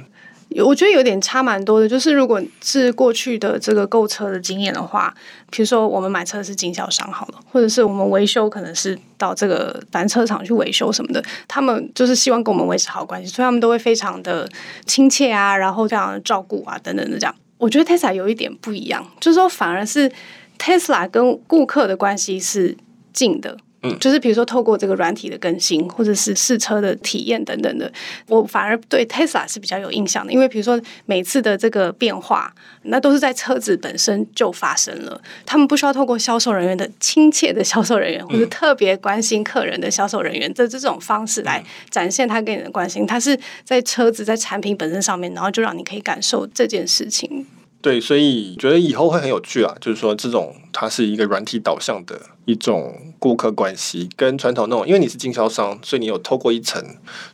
[0.65, 5.15] 我觉得有点差蛮多的，就是如果是过去的这个购车的经验的话，
[5.51, 14.49] 比如说我们买车是经销商好了，或者是我们维修可能是到这个单车厂去维修什么的，他们就是希望跟我们维持好关系，所以他们都会非常的
[14.87, 17.35] 亲切啊，然后这样照顾啊等等的这样。
[17.59, 20.11] 我觉得 Tesla 有一点不一样，就是说反而是
[20.59, 22.77] Tesla 跟顾客的关系是
[23.12, 23.57] 近的。
[23.85, 27.88] 嗯，就是比如说透过这个软体的更新，或者是试车的体验等等的，
[28.27, 47.47] 我反而对 Tesla 是比较有印象的，因为比如说每次的这个变化，那都是在车子本身就发生了，他们不需要透过销售人员的亲切的销售人员，或者特别关心客人的销售人员的这种方式来展现他跟你的关心，他是在车子在产品本身上面，然后就让你可以感受这件事情。
[47.81, 56.83] 对，所以觉得以后会很有趣啊，就是说这种它是一个软体导向的一种顾客关系，跟传统那种，因为你是经销商，所以你有透过一层，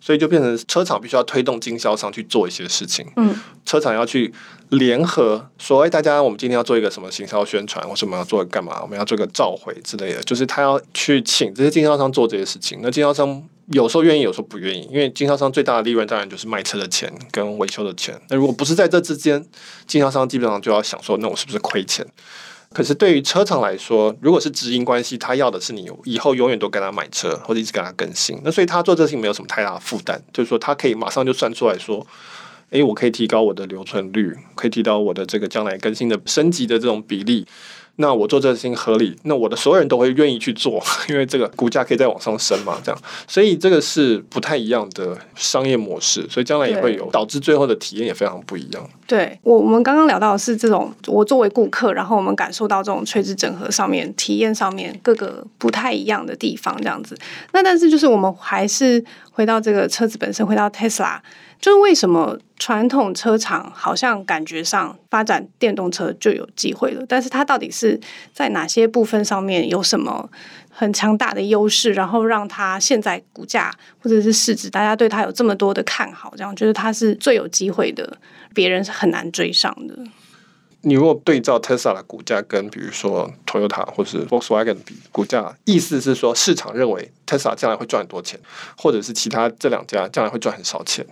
[0.00, 3.06] 所以就变成车厂必须要推动经销商去做一些事情。
[3.16, 4.34] 嗯，车厂要去
[4.68, 8.80] 联合说，哎，大家我们今天要做一个什么行销宣传，或是我们要做干嘛？
[8.82, 12.80] 我们要做一个召回之类的，就是他要去请这些经销商做这些事情。
[12.82, 13.42] 那经销商。
[13.72, 18.20] 有时候愿意，有时候不愿意，因为经销商最大的利润当然就是卖车的钱跟维修的钱。
[18.28, 19.44] 那如果不是在这之间，
[19.86, 22.06] 经销商基本上就要想说，那我是不是亏钱？
[22.72, 28.38] 可是对于车厂来说，如果是直营关系，他要的是你以后永远都跟他买车，或者一直跟他更新。
[28.44, 32.04] 那所以他做这事情没有什么太大的负担，就是说他可以马上就算出来说，
[32.70, 37.46] 诶，我可以提高我的留存率，可以提高我的这个将来更新的升级的这种比例。
[37.96, 48.90] 那我做这个事情合理，那我的所有人都会愿意去做， 因为这个股价可以再往上升嘛，这样，所以这个是不太一样的商业模式，所以将来也会有导致最后的体验也非常不一样。
[49.06, 57.16] 对，我我们刚刚聊到的是这种，我作为顾客，然后我们感受到这种垂直整合上面体验上面各个不太一样的地方，这样子。
[57.52, 59.04] 那但是就是我们还是
[59.34, 61.18] 回到这个车子本身，回到 Tesla。
[61.60, 67.98] 就是为什么传统车厂好像感觉上发展电动车就有机会了，但是它到底是
[68.34, 70.28] 在哪些部分上面有什么
[70.68, 78.18] 很强大的优势，然后让它现在股价或者是市值，大家对它有这么多的看好，这样觉得它是最有机会的，
[78.52, 79.98] 别人是很难追上的。
[80.84, 88.38] 你如果对照 Tesla 的股价跟比如说 Toyota 或是 Volkswagen 比股价，意思是说市场认为 Tesla 将来会赚很多钱，
[88.76, 91.04] 或者是其他这两家将来会赚很少钱。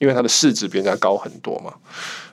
[0.00, 1.72] 因为它的市值比人家高很多嘛，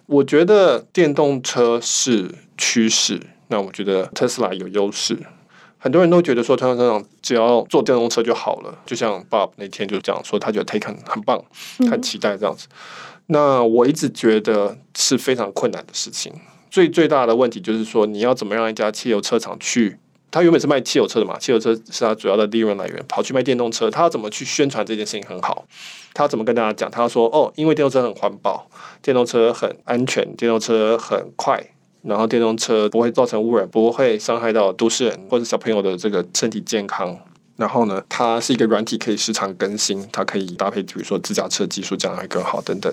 [0.07, 3.21] 我觉得电动车是趋势。
[3.49, 5.15] 那我觉得特斯拉有优势。
[5.77, 8.75] 很多人都觉得说，特斯拉只要做电动车就好了。
[8.83, 11.39] 就像 Bob 那天就讲说，他觉得 Taken 很棒，
[11.89, 12.67] 很期待这样子。
[12.71, 12.75] 嗯、
[13.27, 16.33] 那我一直觉得是非常困难的事情。
[16.71, 19.99] 最最大的问题就是说，你要怎么让一家汽油车厂去？
[20.31, 25.67] 他原本是卖汽油车的嘛，汽油车是他主要的利润来源，跑去卖电动车，他要怎么去宣传这件事情很好？
[26.13, 26.89] 他要怎么跟大家讲？
[26.89, 28.69] 他说哦，因为电动车很环保，
[29.01, 31.61] 电动车很安全，电动车很快，
[32.03, 37.19] 然后电动车不会造成污染，不会伤害到都市人或者小朋友的这个身体健康。
[37.57, 42.91] 然后呢，它是一个软体，可以时常更新，它可以搭配比如说自驾车技术，这样会更好等等。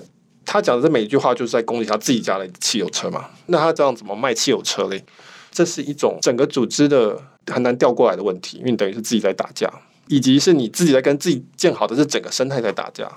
[0.51, 3.29] 他讲的这每一句话就是在攻击他自己家的汽油车嘛？
[3.45, 5.05] 那他这样怎么卖汽油车嘞？
[5.51, 9.71] 这是一种整个组织的很难调过来的问题，因为等于是自己在打架，
[10.07, 13.07] 以及是你自己在跟自己建好的这整个生态在打架，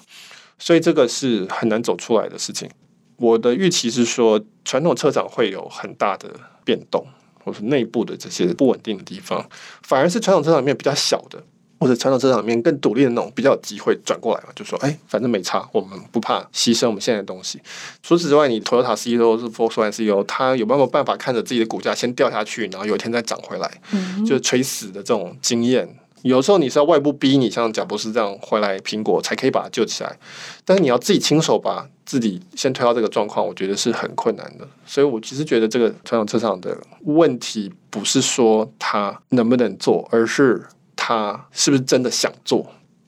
[0.59, 2.69] 所以这个是很难走出来的事情。
[3.17, 6.29] 我的预期是说，传统车厂会有很大的
[6.67, 7.07] 变动，
[7.43, 9.49] 或是内部的这些不稳定的地方，
[9.83, 11.43] 反而是传统车厂里面比较小的。
[11.83, 17.61] 或者传统车厂里面更独立的那种，比较有机会转过来嘛，就说，哎，反正没差，我们不怕牺牲我们现在的东西。
[18.05, 23.69] 除此之外，你 Toyota CEO 是 Volkswagen CEO，他有没有办法看着自己的股价先掉下去，然后有一天再涨回来？
[23.91, 25.99] 嗯，就是垂死的这种经验。
[26.23, 30.17] 有时候你是要外部逼你，像贾博士这样回来苹果，才可以把它救起来。
[30.65, 34.69] 但是你要自己亲手把自己先推到这个状况，我觉得是很困难的。
[34.87, 40.65] 所以我其实觉得这个传统车厂的问题，不是说它能不能做，而是。
[41.05, 42.65] 他是不是真的想做？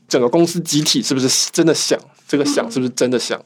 [0.09, 1.97] 整个公司集体是不是真的想？
[2.27, 3.41] 这个想是不是真的想？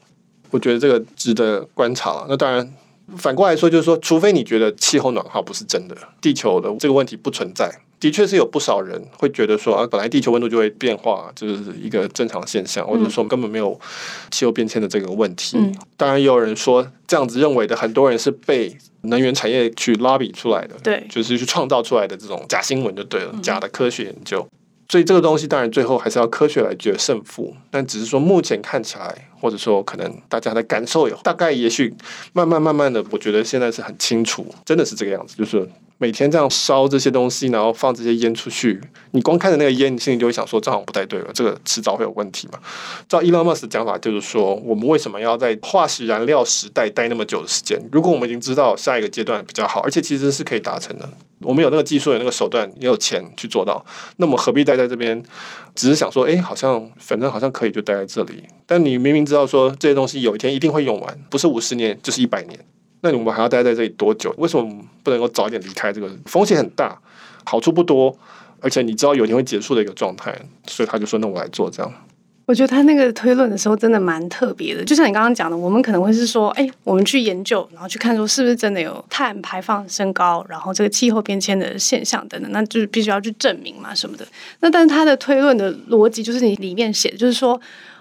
[0.49, 2.25] 我觉得这个值得观察了。
[2.27, 2.67] 那当然，
[3.17, 7.71] 反过来说就是说，除非你觉得气候暖化不是真的，地球的这个问题不存在。
[7.99, 13.77] 的确是有不少人会觉得说啊，本来地球温度就会变化，就是一个正常现象，或者说根本没有
[14.31, 15.57] 气候变迁的这个问题。
[15.57, 24.47] 嗯、当然，也有人说这样子认为的很多人是被能源产业去 lobby 出来的，对，就是去创造出来的这种假新闻就对了，假的科学研究。
[24.89, 31.93] 所以这个东西当然最后还是要科学来决胜负，但只是说目前看起来，或者说可能大家的感受有大概也许
[32.33, 35.69] 慢慢慢慢的，我觉得现在是很清楚，真的是这个样子，就是。
[36.01, 38.79] 每天这样烧这些东西，然后放这些烟出去，
[39.11, 42.59] 你光看着那个烟，你心里就会想说，这好像不太对了，这个迟早会有问题嘛。
[43.09, 47.77] 照 Elon Musk 的讲法，就是说，我们为什么要在化石燃料时代待那么久的时间？
[47.91, 51.09] 如果我们已经知道下一个阶段比较好，而且其实是可以达成的，
[51.41, 53.85] 我们有那个技术、有那个手段、也有钱去做到，
[54.15, 55.21] 那么何必待在这边？
[55.75, 58.43] 只是想说，哎，好像反正好像可以就待在这里。
[58.65, 62.57] 但你明明知道说这些东西有一天一定会用完，不是五十年就是一百年。
[63.01, 64.33] 那你们还要待在这里多久？
[64.37, 65.93] 为什么不能够早一点离开？
[65.93, 66.99] 这个风险很大，
[67.45, 68.13] 好处不多，
[68.59, 71.91] 而且你知道有一天会结束的一个状态，所以他就说：“那我来做这样。”
[72.45, 84.27] 我觉得他那个推论的时候真的蛮特别的，就像你刚刚讲的，我们可能会是说：“哎，我们去研究，然后去看说是不是真的有碳排放升高，然后这个气候变迁的现象等等，那就是必须要去证明嘛什么的。”
[84.59, 87.59] 那但是他的推论的逻辑就是你里面写，就是说。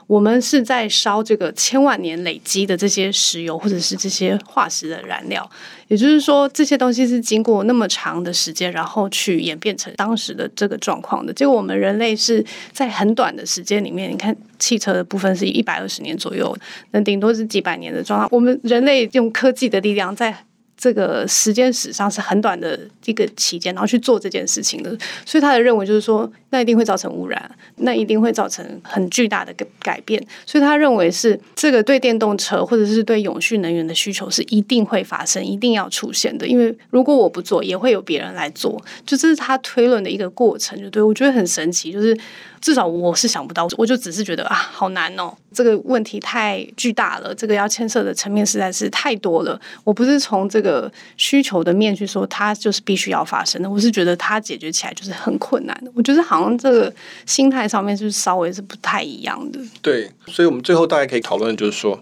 [0.09, 5.49] 我们是在烧这个千万年累积的这些石油或者是这些化石的燃料，
[5.87, 11.33] 也就是说，这些东西是经过那么长的时间，然后去演变成当时的这个状况的。
[11.33, 16.57] 结果我们人类是在很短的时间里面，你看汽车的部分是一百二十年左右，
[16.93, 18.29] 那顶多是几百年的状况。
[18.33, 20.35] 我们人类用科技的力量在。
[20.79, 42.17] 这个时间史上是很短的一个期间，然后去做这件事情的，所以他的认为就是说，那一定会造成污染，那一定会造成很巨大的改改变，所以他认为是这个对电动车或者是对永续能源的需求是一定会发生，一定要出现的，因为如果我不做，也会有别人来做，就这是他推论的一个过程，就对，我觉得很神奇，就是。
[42.61, 49.61] 至少我是想不到，我就只是觉得啊，好难哦，这个问题太巨大了，这个要牵涉的层面实在是太多了。
[49.85, 55.91] 我不是从这个的需求的面去说，它就是必须要发生的，我是觉得它解决起来就是很困难的。
[55.95, 56.93] 我觉得好像这个
[57.25, 59.59] 心态上面是稍微是不太一样的。
[59.81, 61.99] 对，所以我们最后大家可以讨论，就是说，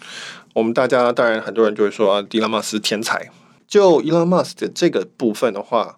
[0.52, 3.30] 我们大家当然很多人就会说啊，伊拉马斯天才。
[3.68, 5.96] 就伊拉马斯的这个部分的话。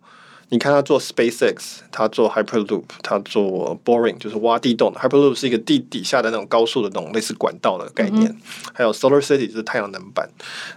[0.51, 4.99] 你看他做 SpaceX，他做 Hyperloop，他做 Boring，就是挖地洞的。
[4.99, 8.25] Hyperloop 是一个地底下的那种高速的那种类似管道的概念。
[8.27, 8.37] 嗯、
[8.73, 10.29] 还有 Solar City 就是太阳能板。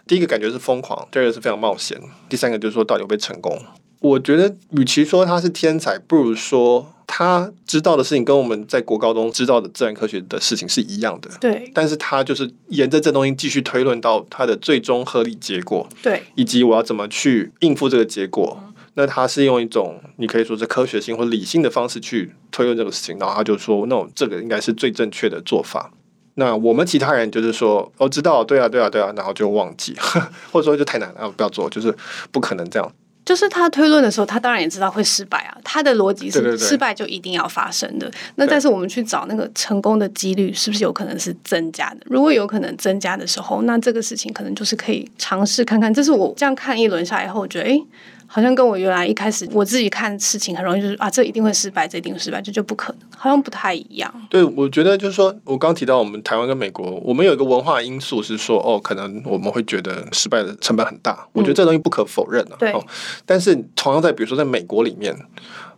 [0.05, 3.57] 第一个感觉是疯狂，第二个是非常冒险，第三个就是说到底会不会成功？
[3.99, 11.29] 我觉得与其说他是天才，不如说他知道的事情跟我们在国高中知道的自然科学的事情是一样的。
[11.39, 11.71] 对。
[11.73, 15.87] 但是他就是沿着这东西继续推论到他的最终合理结果。
[16.01, 16.23] 对。
[16.35, 18.61] 以及我要怎么去应付这个结果。
[19.01, 25.91] 那他是用一种你可以说是科学性或理性的方式去推论这个事情，然后他就说，那这个应该是最正确的做法。
[26.35, 29.95] 那我们其他人就是说，我、哦、知道，对啊，对啊，对啊，然后就忘记，
[30.53, 31.91] 或者说就太难了，不要做，就是
[32.31, 32.91] 不可能这样。
[33.23, 35.57] 就是他推论的时候，他当然也知道会失败啊。
[35.63, 38.07] 他的逻辑是失败就一定要发生的。
[38.07, 41.99] 对对对，那但是我们去找那个成功的几率，是不是有可能是增加的？
[42.05, 45.93] 如果有可能增加的时候，那这个事情可能就是可以尝试看看。
[45.93, 47.69] 这是我这样看一轮下来以后，我觉得哎。
[47.71, 47.85] 诶
[48.33, 54.09] 好像跟我原来一开始我自己看事情很容易就是啊，这一定会失败，这一定会失败，这就不可能，好像不太一样。
[54.29, 61.27] 对，我觉得就是说，我刚提到我们台湾跟美国，我们有一个文化因素是说，哦，可能我们会觉得失败的成本很大。
[61.33, 62.55] 我觉得这东西不可否认啊。
[62.57, 62.71] 对。
[62.71, 62.81] 哦，
[63.25, 65.13] 但是同样在比如说在美国里面，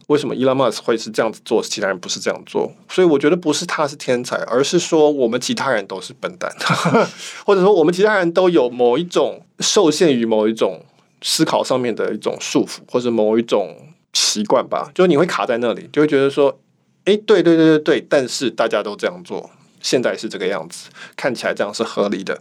[0.05, 2.71] 为什么 Elon Musk 会是这样子做，其他人不是这样做？
[2.87, 6.55] 所以我觉得不是他是天才，而是说我们其他人都是笨蛋，
[7.47, 10.79] 或者说我们其他人都有某一种受限于某一种。
[11.23, 13.75] 思考上面的一种束缚，或者某一种
[14.12, 16.59] 习惯吧，就是你会卡在那里，就会觉得说，
[17.05, 19.49] 哎，对对对对对，但是大家都这样做，
[19.81, 22.38] 现在是这个样子，看起来这样是合理的，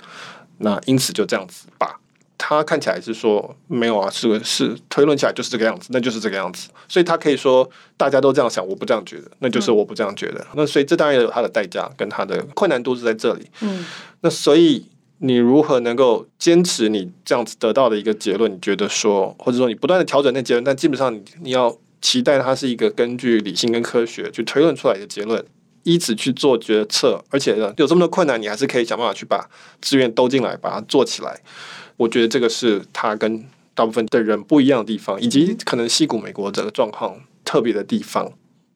[0.59, 2.01] 那因此就这样子吧。
[2.37, 10.41] 他看起来是说没有啊，是是推论起来就是这个样子，那就是这个样子，所以他可以说大家都这样想，我不这样觉得，那就是我不这样觉得。
[10.41, 13.47] 嗯、那所以这当然也有它的代价跟它的困难度是在这里。
[13.61, 13.87] 嗯，
[14.23, 14.85] 那所以。
[15.25, 18.53] 你如何能够坚持你这样子得到的一个结论？
[18.53, 25.45] 你觉得说，或者说你不断的调整那结论，但基本上你你要期待它是一个根据理性跟科学去推论出来的结论，
[25.85, 29.49] 以此去做决策，而且呢有这么多困难，你还是可以想办法去把
[29.81, 31.41] 资源兜进来，把它做起来。
[31.97, 33.45] 我觉得这个是他跟
[33.75, 38.33] 大部分的人不一样的地方，以及可能西谷美国这个状况特别的地方。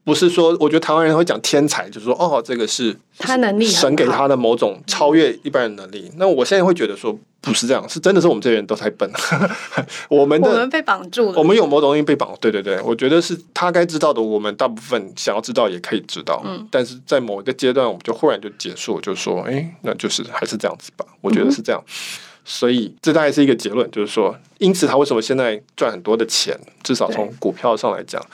[0.06, 6.08] 不是说，我觉得台湾人会讲天才，就是说，哦，这个是他能力神给他的某种超越一般人能力。
[6.16, 9.56] 那我现在会觉得说，不是这样，是真的是我们这些人都太笨了。
[10.08, 12.32] 我们的我们被绑住了，我们有某种东西被绑。
[12.40, 16.40] 对对对，我觉得是他该知道的，我们大部分想要知道也可以知道。
[16.46, 21.04] 嗯，但是在某一个阶段，我们就忽然就结束，就说，哎，那就是还是这样子吧。
[21.20, 21.82] 我觉得是这样。
[21.84, 21.92] 嗯
[22.48, 26.56] 所以这大概是一个结论，就是说，因此他为什么现在赚很多的钱？
[26.84, 28.24] 至少从股票上来讲，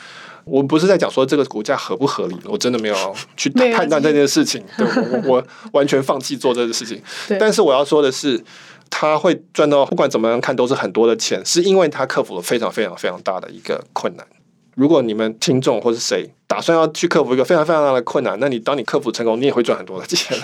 [0.45, 4.63] 我不是在讲说这个股价合不合理，我真的没有去判断这件事情。
[4.77, 4.87] 对，
[5.25, 7.01] 我我完全放弃做这个事情。
[7.39, 8.43] 但是我要说的是，
[8.91, 14.27] 他会赚到不管怎么样看都是很多的钱，是因为他克服了非常非常非常大的一个困难。
[14.75, 20.37] 如果你们听众或是谁打算要去克服一个非常非常大的困难，那你当你克服成功，你也会赚很多的钱。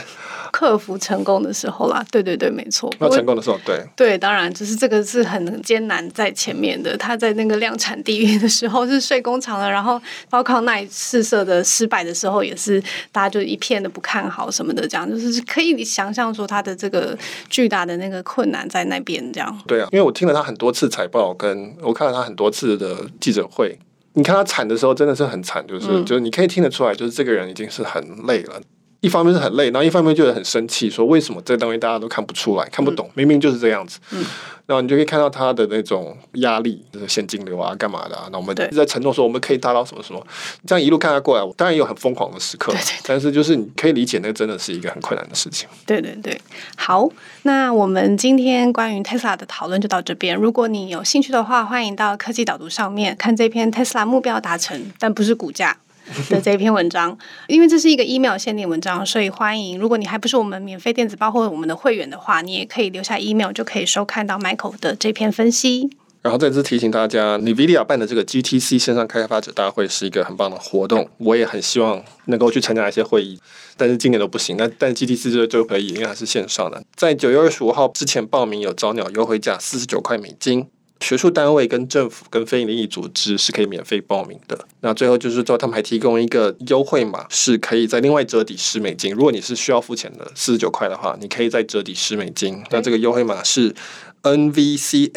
[0.51, 2.91] 克服成功的时候啦，对对对，没错。
[3.01, 6.97] 要成功的时候，对对，当然就是这个是很艰难在前面的。
[6.97, 10.01] 他在那个量产地狱的时候是睡工厂了，然后
[10.31, 17.17] 包括那一试射的失败的时候，也是大家就一片的不看好什么的，这样就是可以想象说他的这个
[17.51, 19.63] 巨大的那个困难在那边这样。
[19.67, 23.79] 对啊，因为我听了他很多次财报，跟我看了他很多次的记者会，
[24.15, 28.61] 你看他惨的时候真的是很惨，就是、嗯、就是你可以听得出来，就是这个人已经是很累了。
[29.01, 33.99] 一方面是很累，然后一方面就是很生气，说为什么这东西大家都看不出来、看不懂，明明就是这样子。
[34.13, 34.25] 嗯
[34.69, 38.29] 然后你就可以看到他的那种压力，就是现金流啊，干嘛的啊？
[38.31, 40.23] 那我们一直在承诺说我们可以达到什么什么，
[40.67, 45.67] 这样一路看他过来，我当然也有很疯狂的时刻， 对对对，但是就是你可以理解，那真的是一个很困难的事情。
[45.87, 46.39] 对对对，
[46.77, 47.09] 好，
[47.45, 50.37] 那我们今天关于 Tesla 的讨论就到这边。
[50.37, 55.79] 如果你有兴趣的话，欢迎到科技导读上面看这篇 Tesla 目标达成，但不是股价。
[56.31, 59.79] 的这一篇文章，因为这是一个 email 限定文章，所以欢迎。
[59.79, 65.91] 如果你还不是我们免费电子报或者我们的会员的话，你也可以留下 email，就可以收看到 Michael 的这篇分析。
[66.21, 73.39] 然后再次提醒大家，NVIDIA 办的这个 GTC 线上开发者大会是一个很棒的活动，我也很希望能够去参加一些会议，
[73.77, 74.57] 但是今年都不行。
[74.57, 80.67] 那但 GTC 就就可以，因为它是线上的，在九月二十五号之前报名有早鸟优惠价四十九块美金。
[81.01, 84.59] 学术单位、跟政府、跟非营利组织是可以免费报名的。
[84.81, 89.15] 那最后就是说，他们还提供一个优惠码，是可以在另外折抵十美金。
[89.15, 92.63] 如果你是需要付钱的四十九块的话，你可以再折抵十美金。
[92.71, 93.75] 那这个优惠码是
[94.23, 95.13] NVCHCHOW。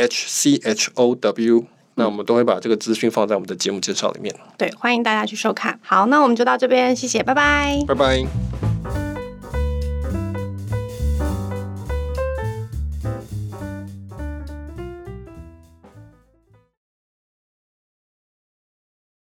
[1.95, 4.33] 那我们都会把这个资讯放在我们的节目介绍里面。
[4.57, 5.77] 对，欢迎大家去收看。
[5.83, 9.10] 好，那我们就到这边，谢谢，拜拜，拜拜。